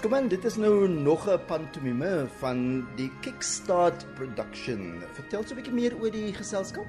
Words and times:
Skuman, 0.00 0.30
dit 0.32 0.44
is 0.48 0.54
nou 0.56 0.88
nog 0.88 1.28
'n 1.28 1.44
pantomime 1.46 2.26
van 2.38 2.86
die 2.96 3.10
Kickstart 3.20 4.06
Production. 4.14 5.02
Vertel 5.12 5.42
so 5.44 5.52
'n 5.52 5.56
bietjie 5.56 5.74
meer 5.74 5.94
oor 6.00 6.10
die 6.10 6.32
geselskap. 6.32 6.86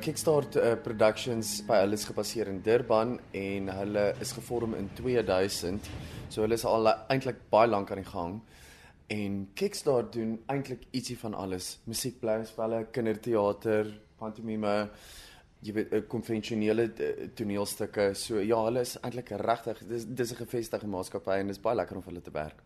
Kickstart 0.00 0.56
uh, 0.56 0.74
Productions 0.82 1.64
by 1.64 1.78
hulle 1.80 1.96
is 1.96 2.04
gebaseer 2.04 2.46
in 2.48 2.60
Durban 2.62 3.18
en 3.32 3.68
hulle 3.68 4.14
is 4.20 4.32
gevorm 4.32 4.74
in 4.74 4.90
2000. 4.94 5.88
So 6.28 6.42
hulle 6.42 6.54
is 6.54 6.64
al 6.64 6.92
eintlik 7.08 7.40
baie 7.48 7.68
lank 7.68 7.90
aan 7.90 8.02
die 8.02 8.12
gang. 8.12 8.40
En 9.06 9.48
Kickstart 9.54 10.12
doen 10.12 10.42
eintlik 10.46 10.84
ietsie 10.90 11.18
van 11.18 11.34
alles. 11.34 11.78
Musiekblyspelle, 11.84 12.86
kinderteater, 12.92 14.00
pantomime, 14.18 14.90
jy 15.60 15.74
weet 15.76 16.08
konvensionele 16.08 16.88
eh, 16.96 17.28
toneelstukke. 17.36 18.10
So 18.14 18.40
ja, 18.40 18.58
hulle 18.64 18.84
is 18.86 18.96
eintlik 19.00 19.34
regtig 19.42 19.82
dis 19.88 20.06
dis 20.06 20.32
'n 20.32 20.42
gevestigde 20.44 20.88
maatskappy 20.88 21.40
en 21.40 21.46
dit 21.46 21.56
is 21.56 21.62
baie 21.62 21.76
lekker 21.76 21.96
om 21.96 22.02
vir 22.02 22.12
hulle 22.12 22.24
te 22.24 22.32
werk. 22.32 22.62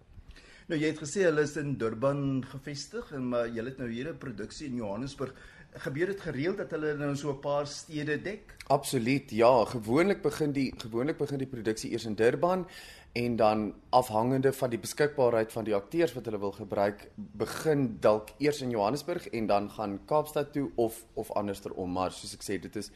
Nou 0.68 0.78
jy 0.80 0.88
het 0.88 1.00
gesê 1.02 1.26
hulle 1.26 1.42
is 1.42 1.56
in 1.56 1.74
Durban 1.76 2.44
gevestig 2.48 3.12
en 3.12 3.28
maar 3.28 3.48
jy 3.48 3.64
het 3.64 3.78
nou 3.78 3.90
hier 3.90 4.08
'n 4.08 4.18
produksie 4.18 4.68
in 4.68 4.76
Johannesburg. 4.76 5.34
Gebeur 5.76 6.06
dit 6.06 6.20
gereeld 6.20 6.56
dat 6.56 6.70
hulle 6.70 6.94
nou 6.96 7.16
so 7.16 7.30
'n 7.30 7.40
paar 7.40 7.66
stede 7.66 8.22
dek? 8.22 8.54
Absoluut. 8.68 9.30
Ja, 9.30 9.64
gewoonlik 9.64 10.22
begin 10.22 10.52
die 10.52 10.72
gewoonlik 10.76 11.18
begin 11.18 11.38
die 11.38 11.46
produksie 11.46 11.90
eers 11.90 12.06
in 12.06 12.14
Durban 12.14 12.66
en 13.14 13.36
dan 13.36 13.74
afhangende 13.94 14.50
van 14.52 14.70
die 14.70 14.78
beskikbaarheid 14.78 15.52
van 15.52 15.64
die 15.64 15.74
akteurs 15.74 16.12
wat 16.16 16.26
hulle 16.26 16.38
wil 16.42 16.52
gebruik, 16.52 17.04
begin 17.14 17.84
dalk 18.02 18.32
eers 18.42 18.58
in 18.66 18.72
Johannesburg 18.74 19.28
en 19.30 19.46
dan 19.46 19.68
gaan 19.70 20.00
Kaapstad 20.10 20.50
toe 20.52 20.70
of 20.74 21.04
of 21.14 21.30
andersom, 21.38 21.92
maar 21.92 22.10
soos 22.10 22.34
ek 22.34 22.42
sê, 22.42 22.58
dit 22.58 22.76
is 22.76 22.90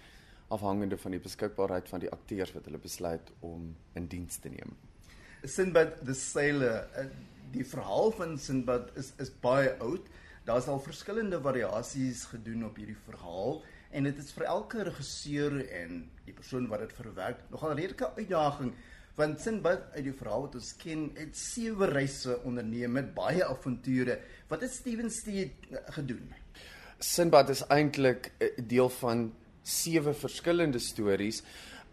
afhangende 0.50 0.98
van 0.98 1.14
die 1.14 1.22
beskikbaarheid 1.22 1.86
van 1.88 2.02
die 2.02 2.10
akteurs 2.10 2.50
wat 2.56 2.66
hulle 2.66 2.82
besluit 2.82 3.30
om 3.46 3.70
in 3.94 4.10
diens 4.10 4.42
te 4.42 4.50
neem. 4.50 4.74
Sinbad 5.44 6.00
the 6.02 6.18
Sailor, 6.18 6.88
eh, 6.98 7.06
die 7.54 7.64
verhaal 7.64 8.10
van 8.18 8.34
Sinbad 8.38 8.90
is 8.98 9.12
is 9.22 9.30
baie 9.30 9.76
oud. 9.78 10.10
Daar's 10.50 10.66
al 10.66 10.82
verskillende 10.82 11.38
variasies 11.40 12.24
gedoen 12.24 12.64
op 12.64 12.76
hierdie 12.76 12.98
verhaal 13.06 13.62
en 13.90 14.10
dit 14.10 14.18
is 14.18 14.34
vir 14.34 14.50
elke 14.50 14.82
regisseur 14.82 15.60
en 15.62 16.08
die 16.26 16.34
persoon 16.34 16.66
wat 16.68 16.88
dit 16.88 16.92
verwerk 16.92 17.46
nogal 17.52 17.76
redelike 17.78 18.10
uitdaging 18.16 18.74
want 19.18 19.40
Sinbad 19.42 19.88
uit 19.96 20.04
die 20.06 20.14
verhaal 20.14 20.46
wat 20.46 20.54
ons 20.60 20.74
ken 20.78 21.08
het 21.18 21.36
sewe 21.36 21.88
reise 21.90 22.38
onderneem 22.46 22.92
met 22.94 23.14
baie 23.16 23.44
avonture. 23.44 24.20
Wat 24.48 24.62
het 24.62 24.72
Steven 24.72 25.10
Steed 25.10 25.66
gedoen? 25.96 26.30
Sinbad 26.98 27.50
is 27.50 27.64
eintlik 27.66 28.32
'n 28.38 28.66
deel 28.66 28.88
van 28.88 29.32
sewe 29.62 30.14
verskillende 30.14 30.78
stories 30.78 31.42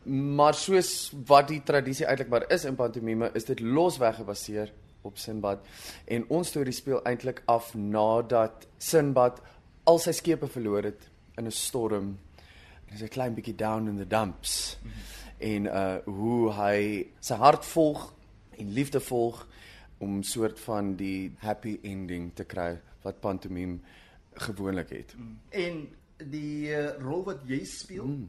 maar 0.06 0.54
soos 0.54 1.12
wat 1.26 1.48
die 1.50 1.62
tradisie 1.66 2.06
eintlik 2.06 2.30
maar 2.30 2.46
is 2.54 2.66
in 2.66 2.78
pantomime 2.78 3.32
is 3.34 3.46
dit 3.46 3.60
losweg 3.60 4.16
gebaseer 4.16 4.72
op 5.02 5.18
Sinbad 5.18 5.66
en 6.06 6.26
ons 6.30 6.48
storie 6.48 6.74
speel 6.74 7.02
eintlik 7.06 7.42
af 7.46 7.74
nadat 7.74 8.68
Sinbad 8.78 9.42
al 9.86 10.00
sy 10.02 10.14
skepe 10.18 10.48
verloor 10.50 10.84
het 10.84 11.10
in 11.38 11.46
'n 11.46 11.52
storm. 11.52 12.18
Hy's 12.90 13.02
'n 13.02 13.08
klein 13.10 13.34
bietjie 13.34 13.56
down 13.56 13.88
in 13.88 13.98
the 13.98 14.08
dumps. 14.08 14.78
Mm 14.82 14.92
-hmm. 14.92 15.25
En 15.38 15.66
uh 15.66 15.98
hoe 16.06 16.52
hy 16.54 17.08
sy 17.20 17.36
hart 17.36 17.66
volg 17.66 18.14
en 18.58 18.72
liefde 18.74 19.00
volg 19.00 19.48
om 19.98 20.24
soort 20.24 20.60
van 20.60 20.96
die 20.96 21.36
happy 21.38 21.80
ending 21.84 22.32
te 22.34 22.44
kry 22.44 22.80
wat 23.02 23.20
pantomime 23.20 23.80
gewoonlik 24.34 24.90
het. 24.90 25.16
Mm. 25.18 25.38
En 25.50 25.88
die 26.18 26.72
uh, 26.72 26.96
rol 27.00 27.24
wat 27.24 27.44
jy 27.48 27.64
speel 27.66 28.06
mm. 28.06 28.26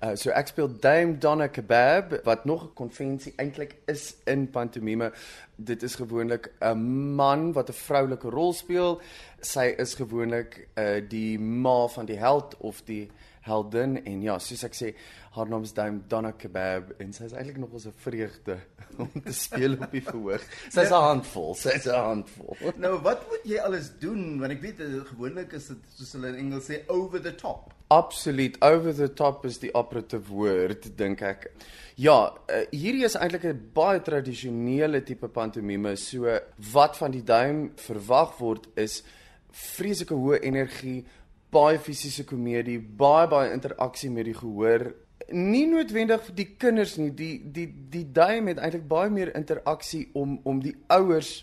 Uh, 0.00 0.14
so 0.16 0.32
ek 0.32 0.48
speel 0.48 0.70
Dame 0.80 1.18
Donna 1.20 1.50
Kebab 1.52 2.14
wat 2.24 2.46
nog 2.48 2.62
'n 2.64 2.74
konvensie 2.74 3.34
eintlik 3.36 3.74
is 3.86 4.14
in 4.24 4.48
pantomime. 4.50 5.12
Dit 5.56 5.82
is 5.82 5.94
gewoonlik 5.94 6.52
'n 6.60 7.14
man 7.14 7.52
wat 7.52 7.68
'n 7.68 7.72
vroulike 7.72 8.30
rol 8.30 8.52
speel. 8.52 9.00
Sy 9.40 9.74
is 9.76 9.94
gewoonlik 9.94 10.68
uh, 10.74 11.04
die 11.08 11.38
ma 11.38 11.86
van 11.86 12.06
die 12.06 12.16
held 12.16 12.56
of 12.56 12.80
die 12.84 13.10
heldin 13.46 13.96
en 14.04 14.22
ja, 14.22 14.36
soos 14.42 14.62
ek 14.66 14.76
sê, 14.76 14.92
haar 15.34 15.48
naam 15.48 15.64
is 15.64 15.72
Dame 15.72 16.02
Donna 16.10 16.32
Kebab 16.36 16.92
en 17.00 17.12
sy 17.16 17.24
is 17.28 17.34
eintlik 17.38 17.58
nog 17.62 17.74
'n 17.74 17.92
vreugde 18.04 18.58
om 19.02 19.10
te 19.24 19.32
speel 19.32 19.76
op 19.78 19.90
die 19.90 20.02
verhoog. 20.02 20.44
Sy's 20.68 20.90
'n 20.90 21.04
handvol, 21.08 21.54
sy's 21.54 21.86
'n 21.86 21.94
handvol. 21.94 22.56
nou 22.84 22.98
wat 23.02 23.26
moet 23.28 23.44
jy 23.44 23.58
alles 23.58 23.92
doen 23.98 24.38
want 24.40 24.52
ek 24.52 24.62
weet 24.62 24.80
uh, 24.80 25.04
gewoonlik 25.12 25.52
is 25.52 25.68
dit 25.68 25.92
soos 25.96 26.12
hulle 26.12 26.28
in 26.34 26.46
Engels 26.46 26.70
sê 26.70 26.82
over 26.88 27.22
the 27.22 27.34
top. 27.34 27.72
Absoluut. 27.90 28.56
Over 28.62 28.94
the 28.94 29.08
top 29.12 29.44
is 29.44 29.58
die 29.58 29.72
operative 29.74 30.28
woord, 30.30 30.96
dink 30.96 31.22
ek. 31.22 31.48
Ja, 31.96 32.30
uh, 32.46 32.60
hierdie 32.70 33.04
is 33.04 33.16
eintlik 33.16 33.44
'n 33.44 33.70
baie 33.74 34.00
tradisionele 34.00 35.02
tipe 35.02 35.28
pantomime. 35.28 35.96
So 35.96 36.38
wat 36.72 36.96
van 36.96 37.10
die 37.10 37.24
duim 37.24 37.72
verwag 37.76 38.38
word 38.38 38.68
is 38.76 39.02
vreeslike 39.50 40.14
hoë 40.14 40.38
energie, 40.46 41.04
baie 41.50 41.78
fisiese 41.78 42.24
komedie, 42.24 42.78
baie 42.80 43.28
baie 43.30 43.52
interaksie 43.54 44.10
met 44.10 44.28
die 44.28 44.36
gehoor. 44.36 44.90
Nie 45.30 45.66
noodwendig 45.70 46.24
vir 46.26 46.36
die 46.38 46.48
kinders 46.58 46.96
nie. 46.98 47.10
Die 47.14 47.36
die 47.52 47.68
die 47.92 48.06
duim 48.12 48.50
het 48.50 48.58
eintlik 48.58 48.88
baie 48.90 49.10
meer 49.10 49.34
interaksie 49.36 50.08
om 50.14 50.38
om 50.44 50.62
die 50.62 50.76
ouers 50.88 51.40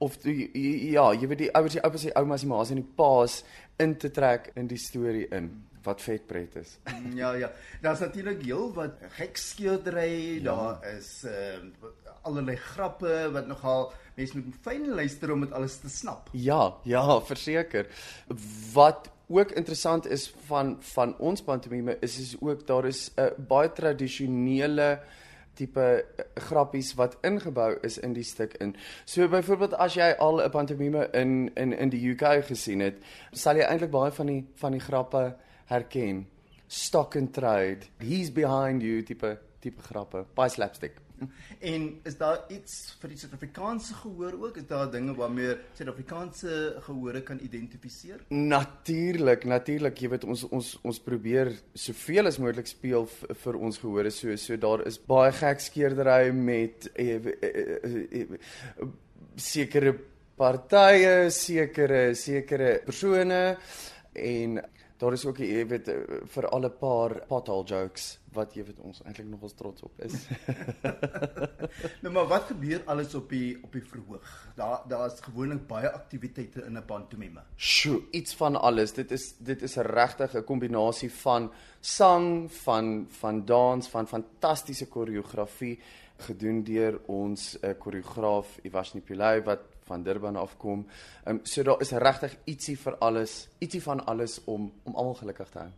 of 0.00 0.16
die, 0.22 0.48
ja, 0.90 1.10
jy 1.12 1.28
weet 1.28 1.42
die 1.42 1.50
ouers, 1.52 1.74
die 1.76 1.82
oupas, 1.84 2.06
die 2.06 2.14
oumas, 2.16 2.44
die 2.44 2.48
ma's 2.48 2.70
en 2.72 2.78
die 2.80 2.92
pa's 2.96 3.42
in 3.80 3.98
te 4.00 4.08
trek 4.16 4.48
in 4.56 4.68
die 4.70 4.80
storie 4.80 5.26
in 5.36 5.50
wat 5.84 6.00
vetpret 6.04 6.56
is. 6.60 6.74
Mm, 6.88 7.16
ja 7.16 7.32
ja, 7.40 7.50
daar's 7.80 8.00
natuurlik 8.04 8.42
heel 8.44 8.72
wat 8.76 9.00
gekskeurdery, 9.16 10.40
ja. 10.40 10.42
daar 10.50 10.94
is 10.96 11.22
ehm 11.28 11.72
uh, 11.80 11.96
allerlei 12.22 12.56
grappe 12.56 13.30
wat 13.32 13.46
nogal 13.48 13.92
mense 14.16 14.36
moet 14.36 14.56
fyn 14.60 14.88
luister 14.92 15.32
om 15.32 15.40
dit 15.40 15.52
alles 15.56 15.78
te 15.80 15.88
snap. 15.88 16.28
Ja, 16.32 16.74
ja, 16.84 17.04
verseker. 17.24 17.88
Wat 18.74 19.08
ook 19.30 19.50
interessant 19.50 20.06
is 20.06 20.28
van 20.46 20.76
van 20.80 21.14
ons 21.18 21.42
pantomime 21.42 21.96
is 22.00 22.18
is 22.18 22.36
ook 22.40 22.66
daar 22.66 22.86
is 22.86 23.10
'n 23.16 23.20
uh, 23.20 23.30
baie 23.48 23.72
tradisionele 23.72 25.00
tipe 25.54 26.04
uh, 26.18 26.24
grappies 26.34 26.94
wat 26.94 27.16
ingebou 27.22 27.78
is 27.82 27.98
in 27.98 28.12
die 28.12 28.24
stuk 28.24 28.54
in. 28.54 28.76
So 29.04 29.28
byvoorbeeld 29.28 29.74
as 29.74 29.94
jy 29.94 30.14
al 30.18 30.42
'n 30.42 30.50
pantomime 30.50 31.08
in 31.12 31.50
in 31.54 31.72
in 31.72 31.88
die 31.88 32.10
UK 32.10 32.44
gesien 32.44 32.80
het, 32.80 32.96
sal 33.32 33.56
jy 33.56 33.62
eintlik 33.62 33.90
baie 33.90 34.12
van 34.12 34.26
die 34.26 34.46
van 34.54 34.72
die 34.72 34.80
grappe 34.80 35.36
herken. 35.64 36.26
Stock 36.66 37.16
and 37.16 37.32
trade. 37.32 37.86
He's 37.98 38.32
behind 38.32 38.82
you 38.82 39.02
tipe 39.02 39.38
tipe 39.60 39.82
grappe. 39.82 40.24
Baie 40.34 40.50
slapstick. 40.50 41.09
En 41.70 41.86
is 42.08 42.16
daar 42.16 42.44
iets 42.52 42.96
vir 43.00 43.12
die 43.12 43.18
Suid-Afrikaanse 43.20 43.94
gehoor 44.00 44.36
ook? 44.38 44.56
Is 44.60 44.66
daar 44.70 44.90
dinge 44.90 45.14
waarmee 45.14 45.56
Suid-Afrikaanse 45.78 46.76
gehore 46.86 47.22
kan 47.22 47.40
identifiseer? 47.42 48.24
Natuurlik, 48.28 49.44
natuurlik. 49.44 50.00
Jy 50.00 50.12
weet 50.14 50.24
ons 50.24 50.46
ons 50.48 50.72
ons 50.86 51.02
probeer 51.04 51.52
soveel 51.74 52.30
as 52.30 52.40
moontlik 52.40 52.70
speel 52.70 53.08
vir 53.44 53.60
ons 53.60 53.80
gehore. 53.82 54.12
So 54.14 54.36
so 54.40 54.56
daar 54.60 54.86
is 54.88 55.00
baie 55.00 55.32
gekskeerdery 55.36 56.32
met 56.36 56.90
eh, 56.94 57.16
eh, 57.16 57.54
eh, 57.82 58.20
eh, 58.20 58.90
sekere 59.36 59.94
partye, 60.40 61.30
sekere 61.30 62.14
sekere 62.16 62.78
persone 62.84 63.42
en 64.16 64.60
daar 65.00 65.12
is 65.16 65.24
ook 65.24 65.38
jy 65.40 65.62
weet 65.68 65.88
eh, 65.88 66.18
vir 66.34 66.46
al 66.48 66.66
'n 66.68 66.76
paar 66.78 67.14
pothole 67.28 67.64
jokes 67.64 68.18
wat 68.32 68.54
jy 68.54 68.64
weet 68.64 68.80
ons 68.80 69.00
eintlik 69.02 69.26
nog 69.26 69.42
ons 69.42 69.54
trots 69.54 69.82
op 69.82 70.00
is. 70.04 70.28
nou 72.02 72.12
maar 72.12 72.28
wat 72.28 72.50
gebeur 72.52 72.82
alles 72.86 73.14
op 73.14 73.28
die 73.28 73.58
op 73.62 73.72
die 73.72 73.82
verhoog? 73.82 74.28
Daar 74.56 74.84
daar's 74.88 75.20
gewoonlik 75.20 75.66
baie 75.66 75.90
aktiwiteite 75.90 76.64
in 76.66 76.76
'n 76.76 76.84
pantomime. 76.84 77.42
Sjoe, 77.56 78.02
iets 78.10 78.34
van 78.34 78.56
alles. 78.56 78.92
Dit 78.92 79.10
is 79.10 79.34
dit 79.38 79.62
is 79.62 79.76
'n 79.76 79.88
regtig 79.88 80.34
'n 80.34 80.44
kombinasie 80.44 81.10
van 81.10 81.50
sang, 81.80 82.52
van 82.52 83.06
van 83.08 83.44
dans, 83.44 83.88
van 83.88 84.06
fantastiese 84.06 84.86
koreografie 84.86 85.78
gedoen 86.16 86.62
deur 86.62 87.00
ons 87.06 87.56
uh, 87.62 87.70
koreograaf 87.78 88.58
Ivashni 88.62 89.00
Pillay 89.00 89.42
wat 89.42 89.60
van 89.90 90.06
Durban 90.06 90.38
afkom. 90.40 90.86
Ehm 91.24 91.36
um, 91.36 91.44
so 91.44 91.66
daar 91.66 91.82
is 91.84 91.92
regtig 92.06 92.36
ietsie 92.44 92.78
vir 92.78 92.98
alles, 92.98 93.48
ietsie 93.58 93.82
van 93.82 94.06
alles 94.06 94.40
om 94.44 94.72
om 94.84 94.94
almal 94.94 95.18
gelukkig 95.22 95.48
te 95.50 95.64
hou. 95.64 95.70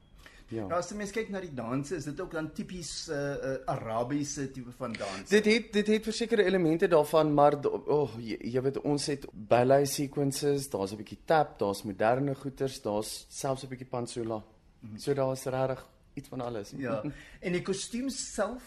Ja. 0.52 0.66
Nou 0.68 0.78
as 0.82 0.90
jy 0.92 0.98
mens 0.98 1.12
kyk 1.14 1.30
na 1.32 1.40
die 1.40 1.54
danse, 1.56 1.96
is 1.96 2.04
dit 2.04 2.18
ook 2.20 2.34
dan 2.36 2.50
tipies 2.52 2.90
'n 3.08 3.12
uh, 3.12 3.52
uh, 3.52 3.74
Arabiese 3.74 4.50
tipe 4.52 4.72
van 4.76 4.92
dans. 4.92 5.28
Dit 5.28 5.44
het 5.48 5.72
dit 5.72 5.86
het 5.86 6.04
versekerde 6.04 6.44
elemente 6.44 6.88
daarvan, 6.88 7.32
maar 7.34 7.56
o, 7.64 7.82
oh, 7.86 8.10
jy, 8.20 8.36
jy 8.52 8.62
weet 8.62 8.80
ons 8.80 9.06
het 9.06 9.24
ballet 9.32 9.88
sequences, 9.88 10.68
daar's 10.68 10.92
'n 10.92 11.00
bietjie 11.00 11.18
tap, 11.24 11.58
daar's 11.58 11.82
moderne 11.82 12.34
goeters, 12.34 12.82
daar's 12.82 13.26
selfs 13.28 13.64
'n 13.64 13.68
bietjie 13.68 13.88
pansula. 13.88 14.36
Mm 14.36 14.44
-hmm. 14.88 14.98
So 14.98 15.14
daar's 15.14 15.44
regtig 15.44 15.86
iets 16.14 16.28
van 16.28 16.40
alles. 16.40 16.72
Ja. 16.76 17.02
En 17.40 17.52
die 17.52 17.62
kostuums 17.62 18.34
self 18.34 18.62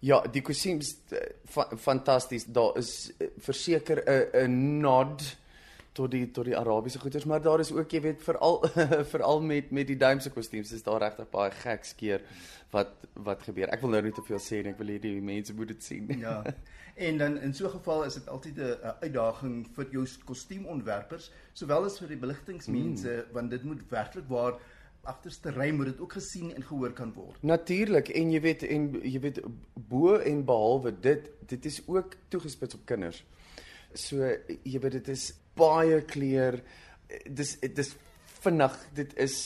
Ja, 0.00 0.20
die 0.32 0.42
kostuums 0.42 0.96
fa 1.44 1.68
fantasties. 1.76 2.44
Daar 2.44 2.76
is 2.76 3.12
uh, 3.18 3.28
verseker 3.38 4.02
'n 4.04 4.44
'n 4.44 4.80
nod 4.80 5.36
tot 5.96 6.10
die 6.10 6.30
tot 6.30 6.44
die 6.44 6.56
Arabiese 6.56 6.98
goeters, 6.98 7.24
maar 7.24 7.42
daar 7.42 7.60
is 7.60 7.72
ook 7.72 7.90
jy 7.90 8.00
weet 8.00 8.22
veral 8.22 8.60
veral 9.14 9.40
met 9.40 9.70
met 9.70 9.86
die 9.86 9.96
duimse 9.96 10.30
kostuums 10.30 10.72
is 10.72 10.82
daar 10.82 11.00
regtig 11.00 11.30
baie 11.30 11.50
gek 11.50 11.84
skeer 11.84 12.20
wat 12.70 12.92
wat 13.14 13.42
gebeur. 13.42 13.72
Ek 13.72 13.80
wil 13.80 13.90
nou 13.90 14.02
nie 14.02 14.12
te 14.12 14.24
veel 14.26 14.42
sê 14.42 14.62
nie, 14.62 14.74
ek 14.74 14.78
wil 14.78 14.92
hê 14.92 14.98
die 15.00 15.20
mense 15.24 15.54
moet 15.54 15.68
dit 15.68 15.82
sien. 15.82 16.10
Ja. 16.20 16.42
En 16.96 17.18
dan 17.18 17.38
in 17.44 17.52
so 17.54 17.66
'n 17.66 17.70
geval 17.70 18.04
is 18.04 18.14
dit 18.14 18.28
altyd 18.28 18.56
'n 18.58 18.94
uitdaging 19.00 19.66
vir 19.76 19.86
jou 19.92 20.06
kostuumontwerpers 20.24 21.30
sowel 21.52 21.84
as 21.84 21.98
vir 21.98 22.08
die 22.08 22.16
beligtingmense 22.16 23.12
mm. 23.12 23.32
want 23.32 23.50
dit 23.50 23.62
moet 23.62 23.82
werklik 23.90 24.28
waar 24.28 24.54
agterste 25.06 25.52
ry 25.54 25.70
moet 25.70 25.92
dit 25.92 26.00
ook 26.00 26.12
gesien 26.18 26.54
en 26.54 26.62
gehoor 26.62 26.92
kan 26.92 27.12
word. 27.14 27.42
Natuurlik 27.42 28.08
en 28.08 28.32
jy 28.32 28.40
weet 28.40 28.62
en 28.62 28.88
jy 29.02 29.20
weet 29.20 29.40
bo 29.74 30.16
en 30.16 30.44
behalwe 30.44 30.92
dit 31.00 31.30
dit 31.46 31.66
is 31.70 31.80
ook 31.86 32.16
toegespits 32.28 32.74
op 32.74 32.86
kinders. 32.86 33.22
So 33.94 34.28
jy 34.62 34.80
weet 34.82 34.98
dit 35.00 35.08
is 35.14 35.30
baie 35.56 36.02
kleur. 36.04 36.60
Dis 37.30 37.56
dis 37.60 37.94
vinnig, 38.42 38.76
dit 38.94 39.16
is 39.22 39.36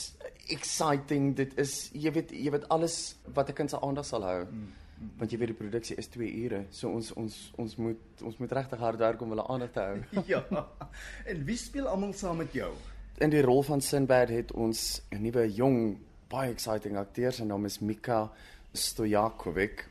exciting, 0.50 1.32
dit 1.38 1.56
is 1.62 1.90
jy 1.94 2.12
weet 2.14 2.34
jy 2.34 2.52
weet 2.56 2.68
alles 2.74 3.16
wat 3.34 3.50
'n 3.50 3.54
kind 3.54 3.70
se 3.70 3.80
aandag 3.80 4.06
sal 4.06 4.22
hou. 4.22 4.44
Mm, 4.44 4.58
mm. 4.58 5.10
Want 5.18 5.30
jy 5.30 5.38
weet 5.38 5.52
die 5.52 5.60
produksie 5.62 5.96
is 5.96 6.08
2 6.08 6.32
ure. 6.44 6.64
So 6.70 6.88
ons 6.88 7.12
ons 7.12 7.52
ons 7.56 7.76
moet 7.76 8.22
ons 8.22 8.36
moet 8.38 8.52
regtig 8.52 8.78
hard 8.78 8.98
werk 8.98 9.20
om 9.20 9.28
hulle 9.28 9.46
aandag 9.46 9.72
te 9.72 9.80
hou. 9.80 9.98
ja. 10.32 10.44
En 11.26 11.44
wie 11.44 11.56
speel 11.56 11.86
almal 11.86 12.12
saam 12.12 12.36
met 12.36 12.52
jou? 12.52 12.72
In 13.20 13.28
die 13.28 13.42
rol 13.44 13.60
van 13.60 13.82
Sinbad 13.84 14.30
het 14.32 14.52
ons 14.56 15.02
'n 15.12 15.20
nuwe 15.20 15.42
jong 15.52 15.98
baie 16.28 16.50
exciting 16.50 16.96
akteur, 16.96 17.32
sy 17.32 17.44
naam 17.44 17.64
is 17.64 17.78
Mika 17.78 18.30
Stojakovic. 18.72 19.84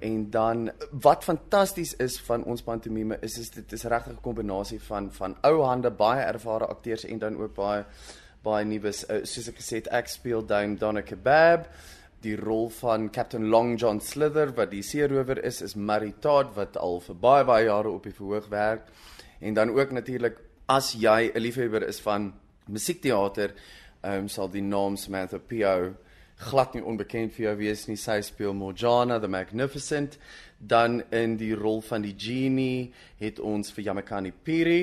En 0.00 0.30
dan 0.30 0.70
wat 0.90 1.24
fantasties 1.24 1.94
is 1.96 2.20
van 2.20 2.44
ons 2.44 2.62
pantomime 2.62 3.18
is 3.20 3.38
is 3.38 3.50
dit 3.50 3.72
is 3.72 3.84
regtig 3.84 4.12
'n 4.12 4.20
kombinasie 4.20 4.80
van 4.80 5.12
van 5.12 5.36
ou 5.42 5.62
hande, 5.62 5.90
baie 5.90 6.22
ervare 6.22 6.66
akteurs 6.66 7.04
en 7.04 7.18
dan 7.18 7.36
ook 7.36 7.54
baie 7.54 7.84
baie 8.42 8.64
nuus 8.64 9.04
uh, 9.08 9.16
soos 9.22 9.48
ek 9.48 9.56
gesê 9.56 9.74
het 9.76 9.88
ek 9.88 10.08
speel 10.08 10.46
Dame 10.46 10.76
Donna 10.76 11.02
Kebab. 11.02 11.68
Die 12.20 12.36
rol 12.36 12.68
van 12.68 13.10
Captain 13.10 13.46
Long 13.46 13.78
John 13.78 14.00
Slither 14.00 14.54
wat 14.54 14.70
die 14.70 14.82
seerower 14.82 15.44
is 15.44 15.62
is 15.62 15.74
Mary 15.74 16.14
Todd 16.20 16.54
wat 16.54 16.76
al 16.76 17.00
vir 17.00 17.14
baie 17.14 17.44
baie 17.44 17.64
jare 17.64 17.88
op 17.88 18.02
die 18.02 18.14
verhoog 18.14 18.48
werk. 18.48 18.82
En 19.40 19.54
dan 19.54 19.70
ook 19.70 19.90
natuurlik 19.92 20.36
as 20.66 20.92
jy 20.92 21.30
'n 21.34 21.38
liefhebber 21.38 21.86
is 21.88 22.00
van 22.00 22.41
musiekteater, 22.68 23.54
ehm 24.02 24.24
um, 24.24 24.28
sal 24.28 24.48
die 24.50 24.62
naam 24.62 24.96
Samantha 24.96 25.38
Pio 25.38 25.94
glad 26.50 26.74
nie 26.74 26.82
onbekend 26.82 27.34
vir 27.36 27.48
jou 27.48 27.56
wees 27.62 27.86
nie. 27.88 27.98
Sy 28.00 28.20
speel 28.26 28.54
Morjana 28.56 29.20
the 29.20 29.30
Magnificent. 29.30 30.18
Dan 30.58 31.02
in 31.14 31.36
die 31.40 31.54
rol 31.58 31.82
van 31.82 32.04
die 32.06 32.14
genie 32.18 32.92
het 33.20 33.40
ons 33.42 33.72
vir 33.74 33.90
Yamakani 33.90 34.32
Piri. 34.32 34.82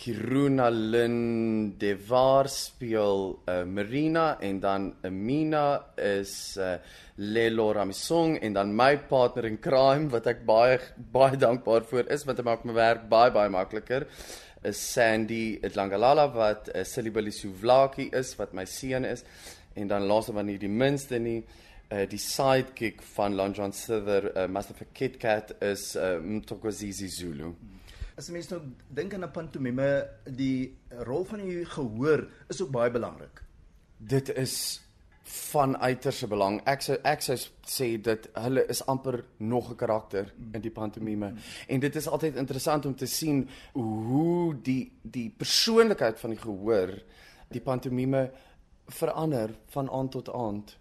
Kiruna 0.00 0.70
Lin 0.70 1.74
Devar 1.76 2.48
speel 2.48 3.34
uh, 3.44 3.64
Marina 3.68 4.38
en 4.40 4.60
dan 4.60 4.86
Amina 5.04 5.92
is 5.98 6.56
uh, 6.56 6.78
Lelo 7.18 7.66
Ramisong 7.76 8.38
en 8.40 8.54
dan 8.56 8.72
my 8.72 8.96
partner 9.10 9.44
in 9.50 9.58
crime 9.60 10.08
wat 10.08 10.30
ek 10.30 10.46
baie 10.48 10.78
baie 11.12 11.36
dankbaar 11.36 11.84
vir 11.90 12.08
is 12.14 12.24
want 12.24 12.40
dit 12.40 12.48
maak 12.48 12.64
my 12.64 12.78
werk 12.78 13.04
baie 13.10 13.34
baie 13.34 13.52
makliker 13.52 14.06
is 14.62 14.92
Sandy 14.92 15.58
Itlangalala 15.62 16.28
wat 16.34 16.68
uh, 16.74 16.84
Silibali 16.84 17.32
Suvlaki 17.32 18.10
is 18.12 18.34
wat 18.38 18.52
my 18.52 18.64
seun 18.64 19.04
is. 19.04 19.24
En 19.74 19.88
dan 19.88 20.06
laaste 20.06 20.32
maar 20.32 20.44
nie 20.44 20.58
die 20.58 20.68
minste 20.68 21.18
nie 21.18 21.40
uh, 21.90 22.04
die 22.10 22.18
sidekick 22.18 23.02
van 23.14 23.34
Lon 23.34 23.52
John 23.52 23.72
Sither 23.72 24.30
uh, 24.34 24.46
Master 24.48 24.74
for 24.74 24.86
Kit 24.92 25.18
Kat 25.20 25.54
is 25.62 25.94
uh, 25.96 26.18
Mtokozizi 26.20 27.08
Zulu. 27.08 27.54
As 28.18 28.28
mens 28.28 28.50
nou 28.52 28.60
dink 28.92 29.14
aan 29.14 29.24
'n 29.24 29.32
pantomime 29.32 29.88
die 30.26 30.76
rol 31.08 31.24
van 31.24 31.40
die 31.40 31.64
gehoor 31.64 32.26
is 32.48 32.60
ook 32.60 32.70
baie 32.70 32.90
belangrik. 32.90 33.42
Dit 33.96 34.28
is 34.36 34.80
van 35.30 35.76
uiterse 35.78 36.26
belang. 36.26 36.60
Ek 36.66 36.82
sou 36.82 36.96
ek 37.06 37.22
sou 37.22 37.36
sê 37.68 37.88
dat 38.02 38.26
hulle 38.42 38.64
is 38.72 38.82
amper 38.90 39.24
nog 39.38 39.70
'n 39.70 39.76
karakter 39.76 40.32
in 40.52 40.60
die 40.60 40.70
pantomime. 40.70 41.34
En 41.68 41.80
dit 41.80 41.96
is 41.96 42.08
altyd 42.08 42.36
interessant 42.36 42.86
om 42.86 42.94
te 42.94 43.06
sien 43.06 43.48
hoe 43.72 44.54
die 44.62 44.92
die 45.02 45.30
persoonlikheid 45.30 46.20
van 46.20 46.30
die 46.30 46.38
gehoor 46.38 47.02
die 47.48 47.60
pantomime 47.60 48.30
verander 48.86 49.50
van 49.66 49.90
aand 49.90 50.10
tot 50.10 50.32
aand. 50.32 50.78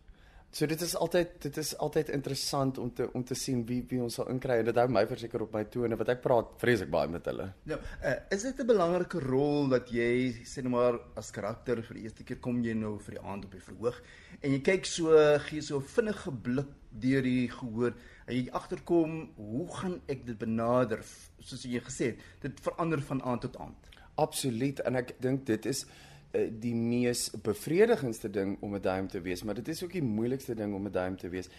So 0.51 0.65
dit 0.65 0.81
is 0.81 0.95
altyd 0.97 1.35
dit 1.43 1.57
is 1.61 1.75
altyd 1.77 2.07
interessant 2.09 2.77
om 2.81 2.89
te 2.93 3.05
om 3.13 3.23
te 3.23 3.35
sien 3.37 3.61
wie 3.69 3.83
wie 3.89 3.99
ons 4.01 4.15
sal 4.17 4.31
inkry 4.33 4.55
en 4.59 4.69
dit 4.71 4.79
hou 4.81 4.87
my 4.89 5.03
verseker 5.09 5.43
op 5.45 5.53
my 5.53 5.61
tone 5.69 5.97
wat 5.99 6.09
ek 6.15 6.23
praat 6.23 6.55
vreeslik 6.61 6.89
baie 6.89 7.11
met 7.11 7.29
hulle. 7.29 7.45
Ja, 7.69 7.77
uh, 7.77 8.15
is 8.33 8.47
dit 8.47 8.59
'n 8.63 8.67
belangrike 8.71 9.21
rol 9.21 9.69
dat 9.69 9.91
jy 9.93 10.33
sê 10.41 10.63
net 10.63 10.73
maar 10.73 10.97
as 11.15 11.29
karakter 11.31 11.83
vir 11.83 11.99
die 11.99 12.03
eerste 12.03 12.23
keer 12.23 12.41
kom 12.41 12.63
jy 12.63 12.73
nou 12.73 12.97
vir 12.97 13.19
die 13.19 13.23
aand 13.23 13.45
op 13.45 13.51
die 13.51 13.61
verhoog 13.61 14.01
en 14.41 14.51
jy 14.51 14.61
kyk 14.71 14.85
so 14.85 15.13
gee 15.45 15.61
so 15.61 15.77
'n 15.77 15.85
vinnige 15.85 16.31
blik 16.31 16.73
deur 16.89 17.21
die 17.21 17.47
gehoor 17.47 17.93
en 18.25 18.35
jy 18.35 18.49
agterkom 18.51 19.29
hoe 19.37 19.67
gaan 19.77 20.01
ek 20.07 20.25
dit 20.25 20.37
benader 20.37 21.05
soos 21.39 21.63
jy 21.63 21.79
gesê 21.79 22.05
het 22.05 22.17
dit 22.41 22.59
verander 22.59 23.01
van 23.01 23.21
aand 23.21 23.41
tot 23.41 23.57
aand. 23.57 23.77
Absoluut 24.17 24.79
en 24.79 24.95
ek 24.95 25.21
dink 25.21 25.45
dit 25.45 25.65
is 25.65 25.85
die 26.31 26.75
mees 26.75 27.29
bevredigendste 27.41 28.29
ding 28.29 28.57
om 28.61 28.75
'n 28.75 28.81
duim 28.81 29.07
te 29.07 29.21
wees, 29.21 29.43
maar 29.43 29.55
dit 29.55 29.67
is 29.67 29.83
ook 29.83 29.91
die 29.91 30.03
moeilikste 30.03 30.55
ding 30.55 30.73
om 30.73 30.85
'n 30.85 30.91
duim 30.91 31.17
te 31.17 31.29
wees. 31.29 31.49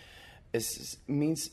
Is, 0.50 0.78
is 0.78 0.98
mens 1.06 1.50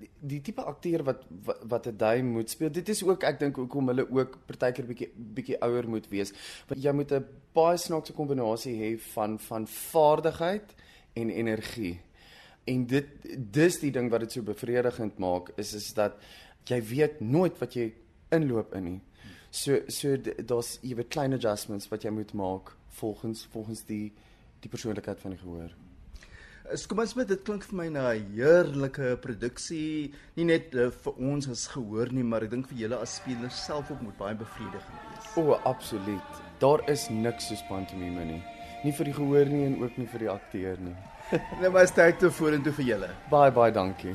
die, 0.00 0.10
die 0.20 0.40
tipe 0.40 0.62
akteur 0.62 1.04
wat 1.04 1.24
wat 1.68 1.86
'n 1.86 1.96
duim 1.96 2.26
moet 2.26 2.50
speel. 2.50 2.70
Dit 2.70 2.88
is 2.88 3.02
ook 3.02 3.22
ek 3.22 3.38
dink 3.38 3.56
hoekom 3.56 3.88
hulle 3.88 4.10
ook 4.10 4.38
partykeer 4.46 4.86
bietjie 4.86 5.10
bietjie 5.14 5.60
ouer 5.60 5.88
moet 5.88 6.08
wees. 6.08 6.32
Want 6.68 6.82
jy 6.82 6.92
moet 6.92 7.12
'n 7.12 7.24
baie 7.52 7.76
snaakse 7.76 8.12
kombinasie 8.12 8.74
hê 8.74 8.98
van 8.98 9.38
van 9.38 9.66
vaardigheid 9.66 10.74
en 11.12 11.30
energie. 11.30 12.00
En 12.64 12.86
dit 12.86 13.06
dis 13.52 13.78
die 13.80 13.90
ding 13.90 14.10
wat 14.10 14.20
dit 14.20 14.32
so 14.32 14.42
bevredigend 14.42 15.18
maak 15.18 15.52
is 15.56 15.74
is 15.74 15.92
dat 15.94 16.12
jy 16.64 16.82
weet 16.82 17.20
nooit 17.20 17.58
wat 17.58 17.74
jy 17.74 17.92
inloop 18.30 18.74
in 18.74 18.84
nie. 18.84 19.00
So 19.50 19.80
so 19.88 20.16
daar's 20.16 20.78
jy 20.82 20.94
weet 20.94 21.10
klein 21.10 21.34
adjustments 21.34 21.88
wat 21.90 22.04
jy 22.06 22.10
moet 22.14 22.32
maak 22.38 22.74
volgens 23.00 23.46
volgens 23.52 23.84
die 23.88 24.12
die 24.60 24.70
persoonlikheid 24.70 25.20
van 25.20 25.34
die 25.34 25.40
gehoor. 25.40 25.72
Kom 26.86 27.00
ons 27.02 27.16
met 27.18 27.26
dit 27.26 27.40
klink 27.42 27.64
vir 27.66 27.76
my 27.80 27.88
na 27.90 28.12
'n 28.14 28.30
heerlike 28.36 29.16
produksie, 29.24 30.14
nie 30.36 30.44
net 30.44 30.74
uh, 30.74 30.90
vir 30.90 31.14
ons 31.18 31.48
as 31.48 31.66
gehoor 31.66 32.12
nie, 32.12 32.22
maar 32.22 32.44
ek 32.46 32.50
dink 32.50 32.68
vir 32.68 32.78
julle 32.84 33.00
as 33.02 33.16
spelers 33.18 33.64
self 33.66 33.90
ook 33.90 34.02
moet 34.06 34.18
baie 34.18 34.34
bevredigend 34.34 35.00
wees. 35.10 35.36
O, 35.36 35.58
absoluut. 35.64 36.42
Daar 36.60 36.84
is 36.88 37.08
niks 37.10 37.48
soos 37.48 37.62
pantomime 37.68 38.24
nie. 38.24 38.42
Nie 38.84 38.92
vir 38.92 39.10
die 39.10 39.14
gehoor 39.18 39.46
nie 39.50 39.64
en 39.66 39.80
ook 39.82 39.98
nie 39.98 40.06
vir 40.06 40.20
die 40.20 40.30
akteur 40.30 40.78
nie. 40.78 40.96
nou 41.60 41.70
maar 41.70 41.88
sterkte 41.90 42.30
vorentoe 42.30 42.72
vir 42.72 42.84
julle. 42.84 43.10
Baie 43.30 43.50
baie 43.50 43.72
dankie. 43.72 44.14